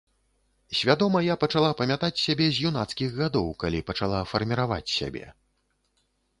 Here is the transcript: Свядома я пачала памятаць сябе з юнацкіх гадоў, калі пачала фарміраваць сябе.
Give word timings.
Свядома 0.79 1.21
я 1.25 1.35
пачала 1.43 1.69
памятаць 1.81 2.23
сябе 2.25 2.49
з 2.57 2.65
юнацкіх 2.71 3.09
гадоў, 3.21 3.53
калі 3.65 3.85
пачала 3.93 4.25
фарміраваць 4.33 4.85
сябе. 4.99 5.25